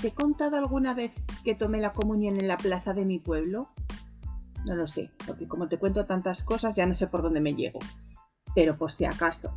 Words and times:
¿te 0.00 0.08
he 0.08 0.14
contado 0.14 0.56
alguna 0.56 0.94
vez 0.94 1.12
que 1.44 1.54
tomé 1.54 1.80
la 1.80 1.92
comunión 1.92 2.36
en 2.36 2.48
la 2.48 2.56
plaza 2.56 2.94
de 2.94 3.04
mi 3.04 3.18
pueblo? 3.18 3.68
No 4.64 4.74
lo 4.74 4.86
sé, 4.86 5.10
porque 5.26 5.46
como 5.46 5.68
te 5.68 5.78
cuento 5.78 6.06
tantas 6.06 6.42
cosas 6.42 6.74
ya 6.74 6.86
no 6.86 6.94
sé 6.94 7.06
por 7.06 7.22
dónde 7.22 7.40
me 7.40 7.54
llego. 7.54 7.80
Pero 8.54 8.76
por 8.76 8.92
si 8.92 9.04
acaso. 9.04 9.54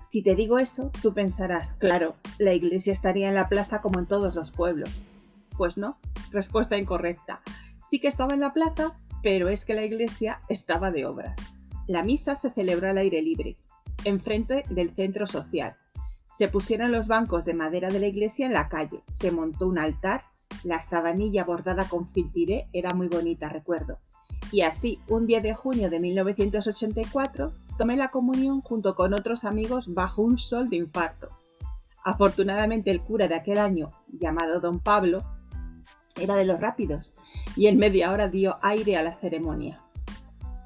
Si 0.00 0.22
te 0.22 0.34
digo 0.34 0.58
eso, 0.58 0.90
tú 1.00 1.14
pensarás, 1.14 1.74
claro, 1.74 2.16
la 2.38 2.52
iglesia 2.52 2.92
estaría 2.92 3.28
en 3.28 3.34
la 3.34 3.48
plaza 3.48 3.80
como 3.80 3.98
en 3.98 4.06
todos 4.06 4.34
los 4.34 4.50
pueblos. 4.50 4.90
Pues 5.56 5.78
no, 5.78 5.98
respuesta 6.30 6.76
incorrecta. 6.76 7.40
Sí 7.80 8.00
que 8.00 8.08
estaba 8.08 8.34
en 8.34 8.40
la 8.40 8.52
plaza, 8.52 8.98
pero 9.22 9.48
es 9.48 9.64
que 9.64 9.74
la 9.74 9.84
iglesia 9.84 10.40
estaba 10.48 10.90
de 10.90 11.06
obras. 11.06 11.36
La 11.86 12.02
misa 12.02 12.36
se 12.36 12.50
celebró 12.50 12.90
al 12.90 12.98
aire 12.98 13.22
libre, 13.22 13.56
enfrente 14.04 14.64
del 14.68 14.94
centro 14.94 15.26
social. 15.26 15.76
Se 16.34 16.48
pusieron 16.48 16.92
los 16.92 17.08
bancos 17.08 17.44
de 17.44 17.52
madera 17.52 17.90
de 17.90 18.00
la 18.00 18.06
iglesia 18.06 18.46
en 18.46 18.54
la 18.54 18.70
calle, 18.70 19.02
se 19.10 19.30
montó 19.30 19.66
un 19.66 19.78
altar, 19.78 20.22
la 20.64 20.80
sabanilla 20.80 21.44
bordada 21.44 21.84
con 21.84 22.08
filtiré 22.08 22.68
era 22.72 22.94
muy 22.94 23.08
bonita, 23.08 23.50
recuerdo. 23.50 23.98
Y 24.50 24.62
así, 24.62 24.98
un 25.08 25.26
10 25.26 25.42
de 25.42 25.54
junio 25.54 25.90
de 25.90 26.00
1984, 26.00 27.52
tomé 27.76 27.98
la 27.98 28.08
comunión 28.08 28.62
junto 28.62 28.94
con 28.94 29.12
otros 29.12 29.44
amigos 29.44 29.92
bajo 29.92 30.22
un 30.22 30.38
sol 30.38 30.70
de 30.70 30.76
infarto. 30.76 31.28
Afortunadamente 32.02 32.90
el 32.90 33.02
cura 33.02 33.28
de 33.28 33.34
aquel 33.34 33.58
año, 33.58 33.92
llamado 34.08 34.58
don 34.58 34.80
Pablo, 34.80 35.22
era 36.18 36.34
de 36.36 36.46
los 36.46 36.58
rápidos 36.58 37.14
y 37.56 37.66
en 37.66 37.76
media 37.76 38.10
hora 38.10 38.28
dio 38.28 38.56
aire 38.62 38.96
a 38.96 39.02
la 39.02 39.16
ceremonia. 39.16 39.82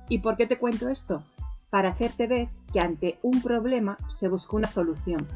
¿Y 0.09 0.21
por 0.21 0.37
qué 0.37 0.47
te 0.47 0.59
cuento 0.59 0.89
esto? 0.89 1.25
Para 1.71 1.89
hacerte 1.89 2.29
ver 2.29 2.51
que 2.73 2.79
ante 2.79 3.19
un 3.23 3.43
problema 3.43 3.99
se 4.07 4.29
buscó 4.29 4.57
una 4.57 4.69
solución. 4.69 5.27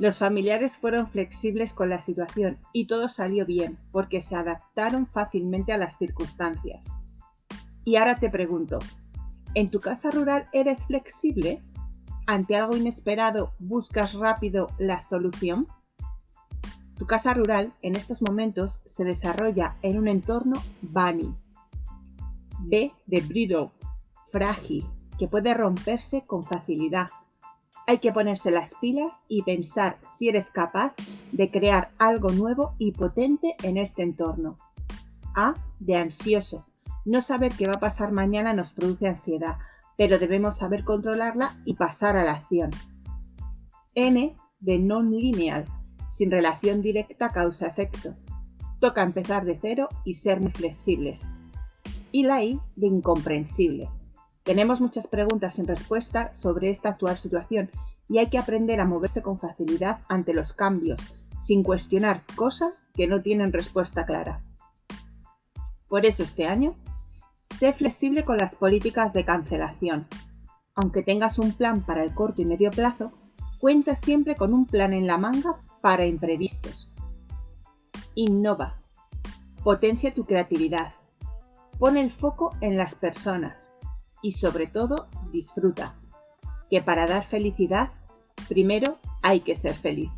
Los 0.00 0.16
familiares 0.16 0.78
fueron 0.78 1.06
flexibles 1.06 1.74
con 1.74 1.90
la 1.90 2.00
situación 2.00 2.56
y 2.72 2.86
todo 2.86 3.10
salió 3.10 3.44
bien 3.44 3.78
porque 3.92 4.22
se 4.22 4.34
adaptaron 4.34 5.06
fácilmente 5.06 5.74
a 5.74 5.76
las 5.76 5.98
circunstancias. 5.98 6.88
Y 7.84 7.96
ahora 7.96 8.18
te 8.18 8.30
pregunto, 8.30 8.78
¿en 9.54 9.70
tu 9.70 9.78
casa 9.80 10.10
rural 10.10 10.48
eres 10.54 10.86
flexible? 10.86 11.62
¿Ante 12.26 12.56
algo 12.56 12.78
inesperado 12.78 13.52
buscas 13.58 14.14
rápido 14.14 14.68
la 14.78 15.00
solución? 15.00 15.68
Tu 16.96 17.06
casa 17.06 17.34
rural 17.34 17.74
en 17.82 17.94
estos 17.94 18.22
momentos 18.22 18.80
se 18.86 19.04
desarrolla 19.04 19.76
en 19.82 19.98
un 19.98 20.08
entorno 20.08 20.62
bunny. 20.80 21.34
B 22.60 22.90
de 23.04 23.20
brittle, 23.20 23.68
frágil, 24.32 24.86
que 25.18 25.28
puede 25.28 25.52
romperse 25.52 26.24
con 26.26 26.42
facilidad. 26.42 27.08
Hay 27.86 27.98
que 27.98 28.12
ponerse 28.12 28.50
las 28.50 28.74
pilas 28.74 29.22
y 29.28 29.42
pensar 29.42 29.98
si 30.08 30.28
eres 30.28 30.50
capaz 30.50 30.94
de 31.32 31.50
crear 31.50 31.90
algo 31.98 32.30
nuevo 32.30 32.74
y 32.78 32.92
potente 32.92 33.56
en 33.62 33.76
este 33.76 34.02
entorno. 34.02 34.58
A 35.34 35.54
de 35.78 35.96
ansioso. 35.96 36.66
No 37.04 37.22
saber 37.22 37.52
qué 37.52 37.66
va 37.66 37.74
a 37.76 37.80
pasar 37.80 38.12
mañana 38.12 38.52
nos 38.52 38.72
produce 38.72 39.08
ansiedad, 39.08 39.58
pero 39.96 40.18
debemos 40.18 40.56
saber 40.58 40.84
controlarla 40.84 41.60
y 41.64 41.74
pasar 41.74 42.16
a 42.16 42.24
la 42.24 42.32
acción. 42.32 42.70
N 43.94 44.36
de 44.60 44.78
non-lineal 44.78 45.66
sin 46.06 46.30
relación 46.30 46.82
directa 46.82 47.30
causa-efecto. 47.30 48.14
Toca 48.80 49.02
empezar 49.02 49.44
de 49.44 49.58
cero 49.60 49.88
y 50.04 50.14
ser 50.14 50.40
muy 50.40 50.52
flexibles. 50.52 51.26
Y 52.12 52.24
la 52.24 52.42
I 52.42 52.60
de 52.76 52.88
incomprensible. 52.88 53.88
Tenemos 54.50 54.80
muchas 54.80 55.06
preguntas 55.06 55.54
sin 55.54 55.68
respuesta 55.68 56.34
sobre 56.34 56.70
esta 56.70 56.88
actual 56.88 57.16
situación 57.16 57.70
y 58.08 58.18
hay 58.18 58.30
que 58.30 58.38
aprender 58.38 58.80
a 58.80 58.84
moverse 58.84 59.22
con 59.22 59.38
facilidad 59.38 60.00
ante 60.08 60.34
los 60.34 60.54
cambios, 60.54 60.98
sin 61.38 61.62
cuestionar 61.62 62.24
cosas 62.34 62.90
que 62.92 63.06
no 63.06 63.22
tienen 63.22 63.52
respuesta 63.52 64.04
clara. 64.06 64.42
Por 65.86 66.04
eso 66.04 66.24
este 66.24 66.46
año, 66.46 66.74
sé 67.44 67.72
flexible 67.72 68.24
con 68.24 68.38
las 68.38 68.56
políticas 68.56 69.12
de 69.12 69.24
cancelación. 69.24 70.08
Aunque 70.74 71.04
tengas 71.04 71.38
un 71.38 71.52
plan 71.52 71.82
para 71.82 72.02
el 72.02 72.12
corto 72.12 72.42
y 72.42 72.44
medio 72.44 72.72
plazo, 72.72 73.12
cuenta 73.60 73.94
siempre 73.94 74.34
con 74.34 74.52
un 74.52 74.66
plan 74.66 74.92
en 74.92 75.06
la 75.06 75.16
manga 75.16 75.60
para 75.80 76.06
imprevistos. 76.06 76.90
Innova. 78.16 78.80
Potencia 79.62 80.12
tu 80.12 80.24
creatividad. 80.24 80.92
Pone 81.78 82.00
el 82.00 82.10
foco 82.10 82.56
en 82.60 82.76
las 82.76 82.96
personas 82.96 83.69
y 84.22 84.32
sobre 84.32 84.66
todo 84.66 85.08
disfruta, 85.32 85.94
que 86.68 86.82
para 86.82 87.06
dar 87.06 87.24
felicidad, 87.24 87.90
primero 88.48 88.98
hay 89.22 89.40
que 89.40 89.56
ser 89.56 89.74
feliz. 89.74 90.10